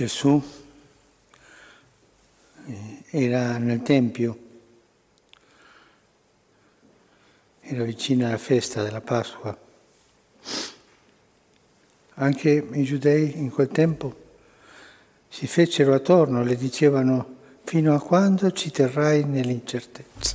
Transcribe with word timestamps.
Gesù 0.00 0.42
era 3.10 3.58
nel 3.58 3.82
Tempio, 3.82 4.38
era 7.60 7.84
vicino 7.84 8.26
alla 8.26 8.38
festa 8.38 8.82
della 8.82 9.02
Pasqua. 9.02 9.54
Anche 12.14 12.68
i 12.72 12.82
giudei 12.84 13.36
in 13.36 13.50
quel 13.50 13.68
tempo 13.68 14.16
si 15.28 15.46
fecero 15.46 15.92
attorno, 15.92 16.44
le 16.44 16.56
dicevano 16.56 17.36
fino 17.64 17.94
a 17.94 18.00
quando 18.00 18.52
ci 18.52 18.70
terrai 18.70 19.24
nell'incertezza. 19.24 20.34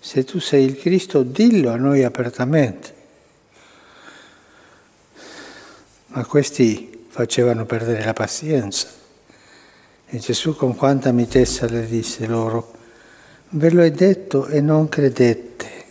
Se 0.00 0.24
tu 0.24 0.38
sei 0.38 0.66
il 0.66 0.76
Cristo, 0.76 1.22
dillo 1.22 1.70
a 1.70 1.76
noi 1.76 2.04
apertamente. 2.04 2.94
Ma 6.08 6.26
questi 6.26 6.93
facevano 7.14 7.64
perdere 7.64 8.04
la 8.04 8.12
pazienza. 8.12 8.88
E 10.04 10.18
Gesù 10.18 10.56
con 10.56 10.74
quanta 10.74 11.12
mitezza 11.12 11.64
le 11.66 11.86
disse 11.86 12.26
loro, 12.26 12.72
ve 13.50 13.70
lo 13.70 13.84
è 13.84 13.90
detto 13.92 14.48
e 14.48 14.60
non 14.60 14.88
credette. 14.88 15.84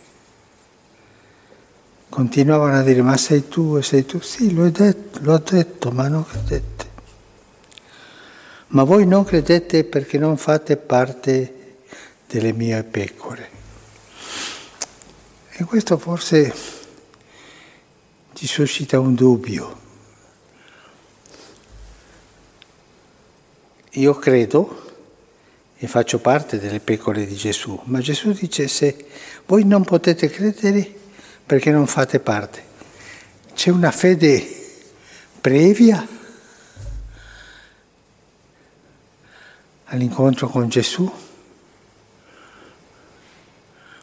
Continuavano 2.10 2.76
a 2.76 2.82
dire, 2.82 3.00
ma 3.00 3.16
sei 3.16 3.48
tu 3.48 3.78
e 3.78 3.82
sei 3.82 4.04
tu? 4.04 4.20
Sì, 4.20 4.52
l'ho 4.52 4.68
detto, 4.68 5.20
l'ho 5.22 5.38
detto, 5.38 5.90
ma 5.92 6.08
non 6.08 6.26
credette. 6.26 6.86
Ma 8.68 8.82
voi 8.82 9.06
non 9.06 9.24
credete 9.24 9.84
perché 9.84 10.18
non 10.18 10.36
fate 10.36 10.76
parte 10.76 11.78
delle 12.26 12.52
mie 12.52 12.82
pecore. 12.82 13.48
E 15.52 15.64
questo 15.64 15.96
forse 15.96 16.54
ci 18.34 18.46
suscita 18.46 19.00
un 19.00 19.14
dubbio. 19.14 19.83
Io 23.94 24.14
credo 24.14 24.82
e 25.76 25.86
faccio 25.86 26.18
parte 26.18 26.58
delle 26.58 26.80
pecore 26.80 27.26
di 27.26 27.34
Gesù, 27.34 27.78
ma 27.84 28.00
Gesù 28.00 28.32
dice 28.32 28.68
se 28.68 29.06
voi 29.46 29.64
non 29.64 29.84
potete 29.84 30.28
credere 30.28 30.92
perché 31.44 31.70
non 31.70 31.86
fate 31.86 32.20
parte. 32.20 32.72
C'è 33.54 33.70
una 33.70 33.90
fede 33.90 34.62
previa 35.40 36.06
all'incontro 39.84 40.48
con 40.48 40.68
Gesù? 40.68 41.10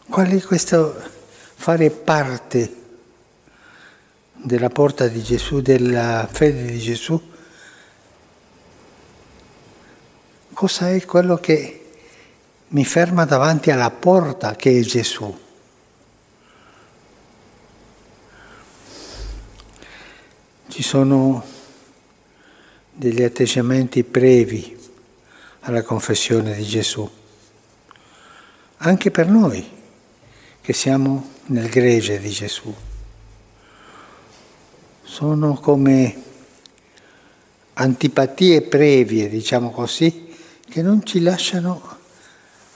Qual 0.08 0.28
è 0.28 0.42
questo 0.42 1.02
fare 1.56 1.90
parte 1.90 2.76
della 4.34 4.70
porta 4.70 5.08
di 5.08 5.22
Gesù, 5.22 5.62
della 5.62 6.28
fede 6.32 6.66
di 6.66 6.80
Gesù? 6.80 7.30
Cosa 10.62 10.92
è 10.92 11.04
quello 11.06 11.38
che 11.38 11.90
mi 12.68 12.86
ferma 12.86 13.26
davanti 13.26 13.72
alla 13.72 13.90
porta 13.90 14.56
che 14.56 14.78
è 14.78 14.82
Gesù. 14.84 15.36
Ci 20.68 20.84
sono 20.84 21.44
degli 22.94 23.24
atteggiamenti 23.24 24.04
brevi 24.04 24.78
alla 25.62 25.82
confessione 25.82 26.54
di 26.54 26.64
Gesù, 26.64 27.10
anche 28.78 29.10
per 29.10 29.28
noi 29.28 29.68
che 30.62 30.74
siamo 30.74 31.28
nel 31.46 31.70
gregge 31.70 32.20
di 32.20 32.30
Gesù. 32.30 32.72
Sono 35.02 35.56
come 35.56 36.22
antipatie 37.74 38.62
previe, 38.62 39.28
diciamo 39.28 39.72
così, 39.72 40.30
che 40.72 40.82
non 40.82 41.06
ci 41.06 41.20
lasciano 41.20 41.98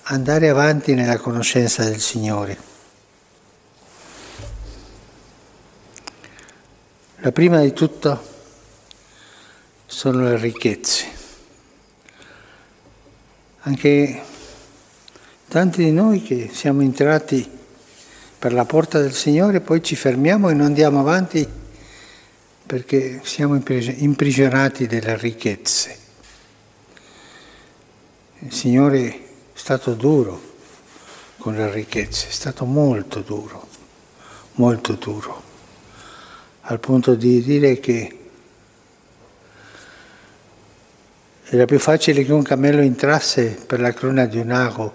andare 0.08 0.50
avanti 0.50 0.94
nella 0.96 1.18
conoscenza 1.18 1.86
del 1.86 2.02
Signore. 2.02 2.58
La 7.20 7.32
prima 7.32 7.62
di 7.62 7.72
tutto 7.72 8.22
sono 9.86 10.24
le 10.24 10.38
ricchezze. 10.38 11.06
Anche 13.62 14.22
tanti 15.48 15.86
di 15.86 15.92
noi 15.94 16.22
che 16.22 16.50
siamo 16.52 16.82
entrati 16.82 17.50
per 18.38 18.52
la 18.52 18.66
porta 18.66 19.00
del 19.00 19.14
Signore, 19.14 19.62
poi 19.62 19.82
ci 19.82 19.96
fermiamo 19.96 20.50
e 20.50 20.54
non 20.54 20.66
andiamo 20.66 21.00
avanti 21.00 21.48
perché 22.66 23.22
siamo 23.24 23.56
imprigionati 23.56 24.86
dalle 24.86 25.16
ricchezze. 25.16 26.04
Il 28.46 28.54
Signore 28.54 29.08
è 29.08 29.20
stato 29.54 29.96
duro 29.96 30.40
con 31.40 31.56
le 31.56 31.72
ricchezze, 31.72 32.28
è 32.28 32.32
stato 32.32 32.66
molto 32.66 33.22
duro, 33.22 33.68
molto 34.54 34.94
duro, 34.94 35.42
al 36.62 36.80
punto 36.80 37.16
di 37.16 37.42
dire 37.42 37.80
che 37.80 38.20
era 41.46 41.66
più 41.66 41.80
facile 41.80 42.24
che 42.24 42.32
un 42.32 42.44
cammello 42.44 42.82
entrasse 42.82 43.46
per 43.66 43.80
la 43.80 43.94
cruna 43.94 44.26
di 44.26 44.38
un 44.38 44.52
ago 44.52 44.94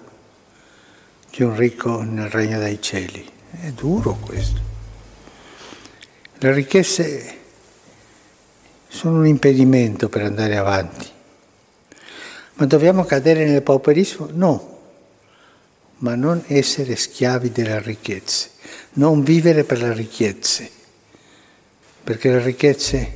che 1.29 1.43
un 1.43 1.53
ricco 1.53 2.03
nel 2.03 2.29
regno 2.29 2.57
dei 2.57 2.81
cieli. 2.81 3.29
È 3.51 3.69
duro 3.71 4.13
questo. 4.13 4.61
Le 6.37 6.53
ricchezze 6.53 7.37
sono 8.87 9.17
un 9.17 9.27
impedimento 9.27 10.07
per 10.07 10.21
andare 10.21 10.55
avanti. 10.55 11.19
Ma 12.61 12.67
dobbiamo 12.67 13.05
cadere 13.05 13.43
nel 13.45 13.63
pauperismo? 13.63 14.29
No, 14.33 14.79
ma 15.97 16.13
non 16.13 16.43
essere 16.45 16.95
schiavi 16.95 17.51
delle 17.51 17.81
ricchezze, 17.81 18.51
non 18.91 19.23
vivere 19.23 19.63
per 19.63 19.81
le 19.81 19.91
ricchezze, 19.93 20.69
perché 22.03 22.29
le 22.29 22.43
ricchezze 22.43 23.13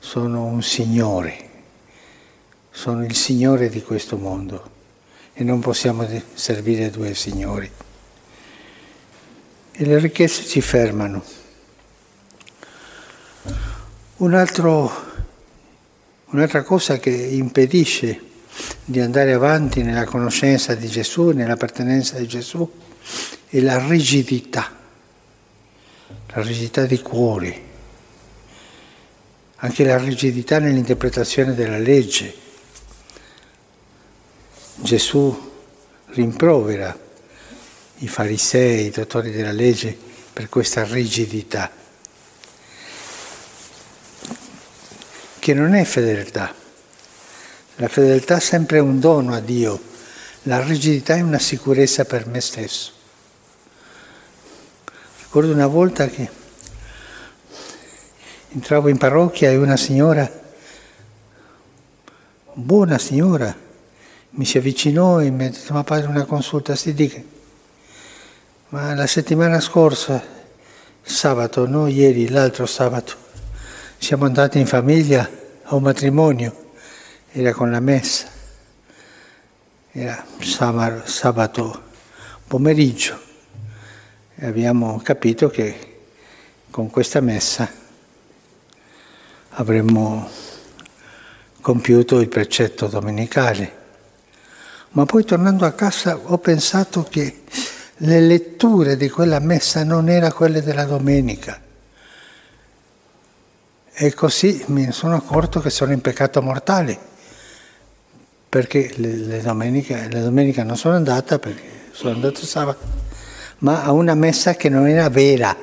sono 0.00 0.46
un 0.46 0.64
Signore, 0.64 1.48
sono 2.72 3.04
il 3.04 3.14
Signore 3.14 3.68
di 3.68 3.84
questo 3.84 4.16
mondo 4.16 4.68
e 5.32 5.44
non 5.44 5.60
possiamo 5.60 6.04
servire 6.34 6.90
due 6.90 7.14
Signori. 7.14 7.70
E 9.70 9.84
le 9.84 9.98
ricchezze 10.00 10.42
ci 10.42 10.60
fermano. 10.60 11.22
Un 14.16 14.34
altro 14.34 15.07
Un'altra 16.30 16.62
cosa 16.62 16.98
che 16.98 17.10
impedisce 17.10 18.20
di 18.84 19.00
andare 19.00 19.32
avanti 19.32 19.82
nella 19.82 20.04
conoscenza 20.04 20.74
di 20.74 20.86
Gesù, 20.86 21.30
nell'appartenenza 21.30 22.18
di 22.18 22.26
Gesù, 22.26 22.70
è 23.46 23.60
la 23.60 23.86
rigidità, 23.86 24.70
la 26.26 26.42
rigidità 26.42 26.84
di 26.84 27.00
cuore, 27.00 27.62
anche 29.56 29.84
la 29.84 29.96
rigidità 29.96 30.58
nell'interpretazione 30.58 31.54
della 31.54 31.78
legge. 31.78 32.34
Gesù 34.74 35.50
rimprovera 36.08 36.96
i 38.00 38.08
farisei, 38.08 38.86
i 38.86 38.90
dottori 38.90 39.30
della 39.30 39.52
legge 39.52 39.96
per 40.30 40.50
questa 40.50 40.84
rigidità. 40.84 41.70
Che 45.48 45.54
non 45.54 45.72
è 45.72 45.82
fedeltà. 45.84 46.54
La 47.76 47.88
fedeltà 47.88 48.36
è 48.36 48.40
sempre 48.40 48.80
un 48.80 49.00
dono 49.00 49.32
a 49.32 49.40
Dio, 49.40 49.80
la 50.42 50.62
rigidità 50.62 51.14
è 51.14 51.22
una 51.22 51.38
sicurezza 51.38 52.04
per 52.04 52.26
me 52.26 52.42
stesso. 52.42 52.92
Ricordo 55.22 55.50
una 55.50 55.66
volta 55.66 56.06
che 56.08 56.28
entravo 58.50 58.88
in 58.88 58.98
parrocchia 58.98 59.50
e 59.50 59.56
una 59.56 59.78
signora, 59.78 60.30
buona 62.52 62.98
signora, 62.98 63.56
mi 64.32 64.44
si 64.44 64.58
avvicinò 64.58 65.22
e 65.22 65.30
mi 65.30 65.46
ha 65.46 65.50
detto, 65.50 65.72
ma 65.72 65.82
padre 65.82 66.08
una 66.08 66.26
consulta, 66.26 66.76
si 66.76 66.92
dica, 66.92 67.22
ma 68.68 68.94
la 68.94 69.06
settimana 69.06 69.60
scorsa, 69.60 70.22
sabato, 71.00 71.66
no 71.66 71.86
ieri, 71.86 72.28
l'altro 72.28 72.66
sabato, 72.66 73.27
siamo 73.98 74.24
andati 74.24 74.58
in 74.58 74.66
famiglia 74.66 75.28
a 75.64 75.74
un 75.74 75.82
matrimonio, 75.82 76.70
era 77.30 77.52
con 77.52 77.70
la 77.70 77.80
messa, 77.80 78.26
era 79.92 80.24
sabato 81.04 81.82
pomeriggio 82.46 83.20
e 84.34 84.46
abbiamo 84.46 84.98
capito 85.02 85.50
che 85.50 86.00
con 86.70 86.88
questa 86.88 87.20
messa 87.20 87.70
avremmo 89.50 90.30
compiuto 91.60 92.20
il 92.20 92.28
precetto 92.28 92.86
domenicale. 92.86 93.76
Ma 94.90 95.04
poi 95.04 95.24
tornando 95.24 95.66
a 95.66 95.72
casa 95.72 96.16
ho 96.16 96.38
pensato 96.38 97.02
che 97.02 97.42
le 97.96 98.20
letture 98.20 98.96
di 98.96 99.10
quella 99.10 99.40
messa 99.40 99.84
non 99.84 100.08
erano 100.08 100.32
quelle 100.32 100.62
della 100.62 100.84
domenica 100.84 101.66
E 104.00 104.14
così 104.14 104.62
mi 104.68 104.92
sono 104.92 105.16
accorto 105.16 105.58
che 105.58 105.70
sono 105.70 105.90
in 105.90 106.00
peccato 106.00 106.40
mortale, 106.40 106.96
perché 108.48 108.92
le, 108.94 109.12
le 109.12 109.42
domeniche, 109.42 110.08
la 110.12 110.20
domenica 110.20 110.62
non 110.62 110.76
sono 110.76 110.94
andata, 110.94 111.40
perché 111.40 111.88
sono 111.90 112.14
andato 112.14 112.46
sabato, 112.46 112.86
ma 113.58 113.82
a 113.82 113.90
una 113.90 114.14
messa 114.14 114.54
che 114.54 114.68
non 114.68 114.86
era 114.86 115.08
vera, 115.08 115.56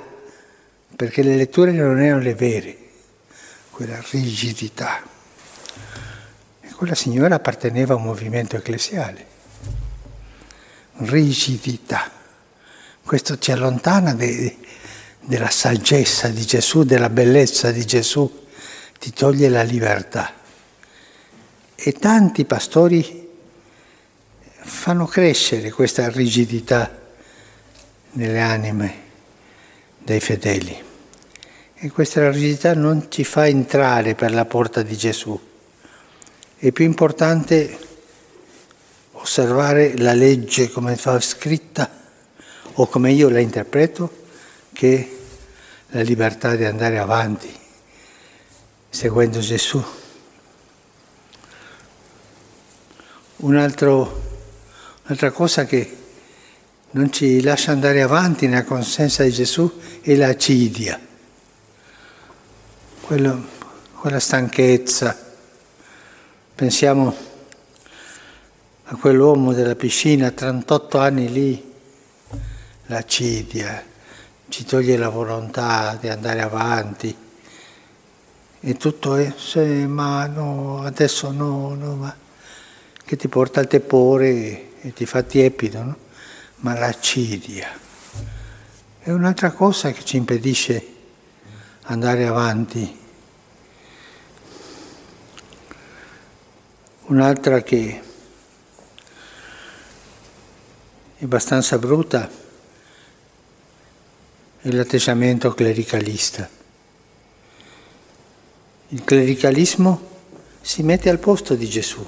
perché 0.98 1.24
le 1.24 1.38
letture 1.38 1.72
non 1.72 1.98
erano 1.98 2.22
le 2.22 2.36
vere, 2.36 2.78
quella 3.70 4.04
rigidità. 4.12 5.02
E 6.60 6.74
quella 6.74 6.94
signora 6.94 7.36
apparteneva 7.36 7.94
a 7.94 7.98
un 7.98 8.04
movimento 8.04 8.58
ecclesiale. 8.58 9.26
Rigidità. 10.98 12.12
Questo 13.02 13.38
ci 13.38 13.54
allontana 13.54 14.14
de, 14.14 14.58
della 15.26 15.50
saggezza 15.50 16.28
di 16.28 16.46
Gesù, 16.46 16.84
della 16.84 17.10
bellezza 17.10 17.72
di 17.72 17.84
Gesù, 17.86 18.44
ti 19.00 19.12
toglie 19.12 19.50
la 19.50 19.64
libertà. 19.64 20.34
E 21.74 21.92
tanti 21.94 22.46
pastori 22.46 23.28
fanno 24.62 25.06
crescere 25.06 25.72
questa 25.72 26.10
rigidità 26.10 27.04
nelle 28.12 28.40
anime 28.40 29.04
dei 29.98 30.20
fedeli. 30.20 30.84
E 31.74 31.90
questa 31.90 32.30
rigidità 32.30 32.74
non 32.74 33.08
ci 33.10 33.24
fa 33.24 33.48
entrare 33.48 34.16
per 34.16 34.32
la 34.32 34.46
porta 34.46 34.82
di 34.82 34.96
Gesù. 34.96 35.40
È 36.58 36.72
più 36.72 36.86
importante 36.86 37.78
osservare 39.12 39.98
la 39.98 40.14
legge 40.14 40.70
come 40.70 40.96
fa 40.96 41.20
scritta 41.20 42.04
o 42.74 42.88
come 42.88 43.12
io 43.12 43.30
la 43.30 43.40
interpreto 43.40 44.24
che 44.72 45.15
la 45.96 46.02
libertà 46.02 46.58
di 46.58 46.66
andare 46.66 46.98
avanti 46.98 47.50
seguendo 48.90 49.40
Gesù. 49.40 49.82
Un 53.38 53.56
altro, 53.56 54.22
un'altra 55.04 55.32
cosa 55.32 55.64
che 55.64 55.98
non 56.92 57.14
ci 57.14 57.42
lascia 57.42 57.72
andare 57.72 58.02
avanti 58.02 58.46
nella 58.46 58.66
conoscenza 58.66 59.24
di 59.24 59.32
Gesù 59.32 59.80
è 60.02 60.16
l'acidia, 60.16 61.00
quello, 63.00 63.46
quella 63.94 64.20
stanchezza. 64.20 65.18
Pensiamo 66.56 67.16
a 68.84 68.96
quell'uomo 68.98 69.54
della 69.54 69.76
piscina, 69.76 70.30
38 70.30 70.98
anni 70.98 71.32
lì, 71.32 71.74
l'acidia, 72.88 73.94
ci 74.50 74.66
toglie 74.66 74.98
la 74.98 75.10
volontà 75.10 75.98
di 76.00 76.08
andare 76.08 76.42
avanti. 76.42 77.16
E 78.60 78.78
tutto 78.78 79.16
è, 79.16 79.34
se, 79.38 79.64
ma 79.88 80.26
no, 80.28 80.84
adesso 80.84 81.32
no, 81.32 81.76
no, 81.76 81.96
ma 81.96 82.16
che 83.04 83.16
ti 83.16 83.28
porta 83.28 83.60
al 83.60 83.68
tepore 83.68 84.82
e 84.82 84.94
ti 84.94 85.06
fa 85.06 85.22
tiepido, 85.22 85.84
no? 85.84 85.96
ma 86.58 86.78
l'accidia 86.78 87.84
è 89.06 89.12
un'altra 89.12 89.52
cosa 89.52 89.92
che 89.92 90.04
ci 90.04 90.18
impedisce 90.18 90.94
andare 91.84 92.26
avanti. 92.26 93.00
Un'altra 97.02 97.62
che 97.62 98.02
è 101.18 101.24
abbastanza 101.24 101.78
brutta 101.78 102.28
l'atteggiamento 104.74 105.54
clericalista. 105.54 106.50
Il 108.90 109.04
clericalismo 109.04 110.14
si 110.62 110.82
mette 110.84 111.10
al 111.10 111.20
posto 111.20 111.56
di 111.56 111.68
Gesù. 111.68 112.08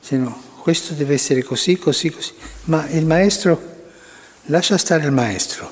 Se 0.00 0.16
no, 0.16 0.42
questo 0.60 0.94
deve 0.94 1.14
essere 1.14 1.42
così, 1.42 1.78
così, 1.78 2.10
così. 2.10 2.32
Ma 2.64 2.88
il 2.90 3.06
maestro 3.06 3.74
lascia 4.46 4.76
stare 4.76 5.04
il 5.04 5.12
maestro. 5.12 5.70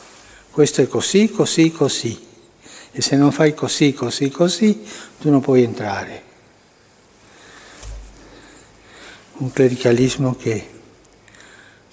Questo 0.51 0.83
è 0.83 0.89
così, 0.89 1.31
così, 1.31 1.71
così. 1.71 2.27
E 2.93 3.03
se 3.03 3.17
non 3.17 3.33
fai 3.33 3.55
così, 3.55 3.93
così, 3.93 4.31
così, 4.31 4.83
tu 5.19 5.31
non 5.31 5.41
puoi 5.41 5.63
entrare. 5.63 6.23
Un 9.37 9.51
clericalismo 9.53 10.37
che 10.37 10.71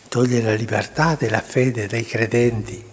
toglie 0.08 0.42
la 0.42 0.54
libertà 0.54 1.16
della 1.16 1.42
fede 1.42 1.88
dei 1.88 2.06
credenti. 2.06 2.91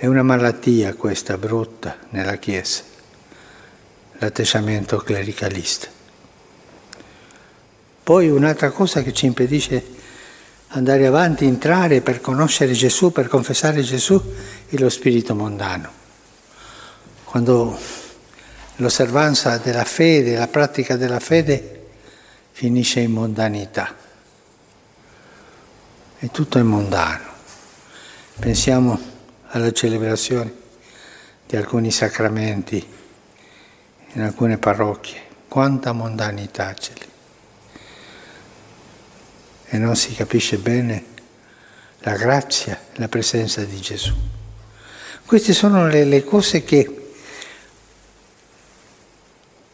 È 0.00 0.06
una 0.06 0.22
malattia 0.22 0.94
questa 0.94 1.36
brutta 1.36 1.94
nella 2.08 2.36
Chiesa, 2.36 2.80
l'atteggiamento 4.12 4.96
clericalista. 4.96 5.88
Poi 8.02 8.30
un'altra 8.30 8.70
cosa 8.70 9.02
che 9.02 9.12
ci 9.12 9.26
impedisce 9.26 9.84
andare 10.68 11.06
avanti, 11.06 11.44
entrare 11.44 12.00
per 12.00 12.22
conoscere 12.22 12.72
Gesù, 12.72 13.12
per 13.12 13.28
confessare 13.28 13.82
Gesù, 13.82 14.18
è 14.70 14.76
lo 14.78 14.88
spirito 14.88 15.34
mondano. 15.34 15.90
Quando 17.24 17.78
l'osservanza 18.76 19.58
della 19.58 19.84
fede, 19.84 20.34
la 20.34 20.48
pratica 20.48 20.96
della 20.96 21.20
fede 21.20 21.88
finisce 22.52 23.00
in 23.00 23.12
mondanità. 23.12 23.94
E 26.18 26.30
tutto 26.30 26.58
è 26.58 26.62
mondano. 26.62 27.28
Pensiamo 28.38 29.18
alla 29.52 29.72
celebrazione 29.72 30.52
di 31.46 31.56
alcuni 31.56 31.90
sacramenti 31.90 32.86
in 34.12 34.22
alcune 34.22 34.58
parrocchie. 34.58 35.28
Quanta 35.48 35.92
mondanità 35.92 36.72
c'è 36.74 36.92
lì 36.98 37.08
e 39.72 39.78
non 39.78 39.96
si 39.96 40.14
capisce 40.14 40.58
bene 40.58 41.04
la 42.00 42.16
grazia, 42.16 42.80
la 42.94 43.08
presenza 43.08 43.64
di 43.64 43.80
Gesù. 43.80 44.14
Queste 45.24 45.52
sono 45.52 45.86
le, 45.86 46.04
le 46.04 46.24
cose 46.24 46.64
che 46.64 47.12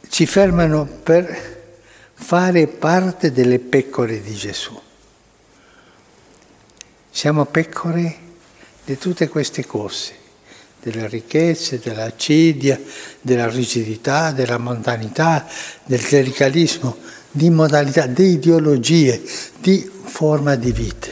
ci 0.08 0.26
fermano 0.26 0.84
per 0.86 1.54
fare 2.14 2.66
parte 2.66 3.32
delle 3.32 3.58
pecore 3.58 4.22
di 4.22 4.34
Gesù. 4.34 4.80
Siamo 7.10 7.44
pecore 7.46 8.25
di 8.86 8.96
tutte 8.98 9.28
queste 9.28 9.66
cose, 9.66 10.14
delle 10.80 11.08
ricchezze, 11.08 11.80
dell'acidia, 11.80 12.80
della 13.20 13.48
rigidità, 13.48 14.30
della 14.30 14.58
montanità, 14.58 15.44
del 15.84 16.00
clericalismo, 16.00 16.96
di 17.28 17.50
modalità, 17.50 18.06
di 18.06 18.34
ideologie, 18.34 19.20
di 19.58 19.90
forma 20.04 20.54
di 20.54 20.70
vita. 20.70 21.08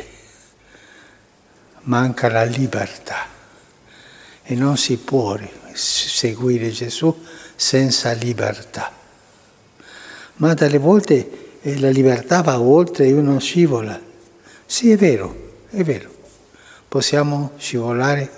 Manca 1.81 2.31
la 2.31 2.45
libertà 2.45 3.27
e 4.45 4.55
non 4.55 4.77
si 4.77 4.97
può 4.97 5.37
seguire 5.73 6.71
Gesù 6.71 7.13
senza 7.57 8.13
libertà. 8.13 8.93
Ma 10.37 10.55
dalle 10.55 10.79
volte 10.79 11.59
eh, 11.61 11.81
la 11.81 11.91
libertà 11.91 12.41
va 12.41 12.61
oltre 12.61 13.07
e 13.07 13.13
uno 13.13 13.41
scivola. 13.41 14.01
Sì, 14.65 14.93
è 14.93 14.97
vero, 14.97 15.65
è 15.71 15.83
vero. 15.83 16.14
Possiamo 16.95 17.55
scivolare 17.59 18.31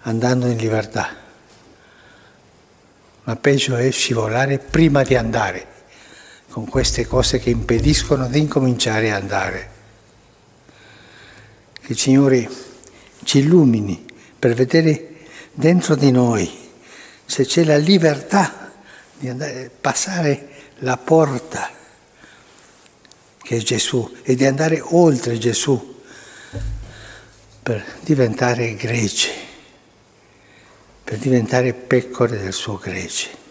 andando 0.00 0.46
in 0.46 0.58
libertà. 0.58 1.16
Ma 3.22 3.36
peggio 3.36 3.76
è 3.76 3.90
scivolare 3.90 4.58
prima 4.58 5.02
di 5.02 5.14
andare 5.14 5.66
con 6.50 6.66
queste 6.66 7.06
cose 7.06 7.38
che 7.38 7.48
impediscono 7.48 8.28
di 8.28 8.40
incominciare 8.40 9.10
a 9.10 9.16
andare. 9.16 9.70
Che 11.80 11.92
il 11.92 11.98
Signore 11.98 12.46
ci 13.24 13.38
illumini 13.38 14.04
per 14.38 14.52
vedere 14.52 15.24
dentro 15.54 15.94
di 15.94 16.10
noi 16.10 16.54
se 17.24 17.46
c'è 17.46 17.64
la 17.64 17.78
libertà 17.78 18.74
di 19.16 19.30
andare, 19.30 19.70
passare 19.80 20.48
la 20.80 20.98
porta 20.98 21.70
che 23.40 23.56
è 23.56 23.60
Gesù 23.60 24.14
e 24.22 24.34
di 24.34 24.44
andare 24.44 24.78
oltre 24.82 25.38
Gesù 25.38 25.94
per 27.66 27.84
diventare 28.04 28.76
greci, 28.76 29.28
per 31.02 31.18
diventare 31.18 31.72
pecore 31.72 32.38
del 32.38 32.52
suo 32.52 32.76
gregge. 32.76 33.45